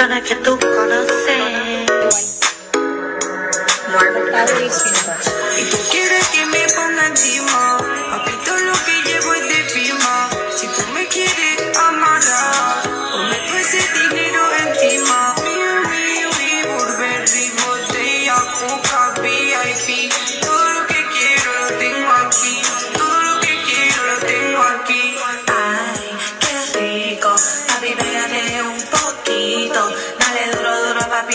[0.00, 1.10] forma que tú conoces.
[4.56, 5.24] Y Cinebus.
[5.54, 7.79] Si tú quieres que me ponga encima,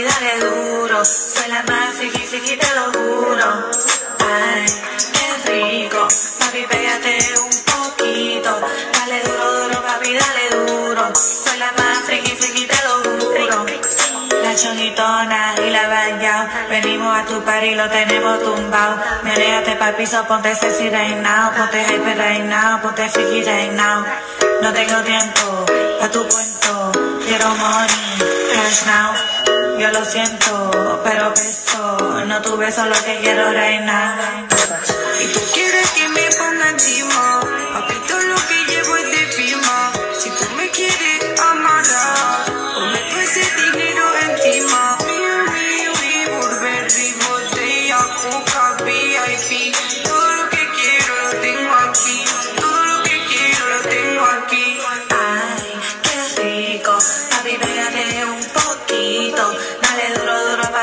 [0.00, 1.04] duro, duro.
[1.04, 3.70] Soy la más friki, friki, te lo juro.
[4.20, 4.66] Ay,
[5.12, 8.60] qué rico, papi, pégate un poquito.
[8.92, 11.14] Dale duro, duro, papi, dale duro.
[11.14, 13.66] Soy la más friki, friki, te lo juro.
[14.42, 18.96] La chonguitona y la vaya, venimos a tu par y lo tenemos tumbado.
[19.22, 23.72] Menéate pa'l piso, ponte sexy right now, ponte hyper right ponte freaky right.
[24.62, 25.66] No tengo tiempo
[26.00, 26.92] pa' tu cuento,
[27.26, 28.18] quiero money,
[28.52, 29.51] cash now.
[29.82, 34.46] Yo lo siento, pero beso, no tu beso lo que quiero now.
[35.18, 37.40] Si tú quieres que me ponga encima,
[37.72, 39.92] papito lo que llevo es de firma.
[40.20, 44.98] Si tú me quieres amarrar, o me ese dinero encima.
[45.04, 48.61] Mío, mío, mi Burberry, botella, coca,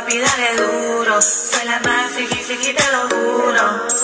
[0.00, 1.20] papi, dale duro.
[1.20, 3.97] Soy la más friki, friki, te lo juro.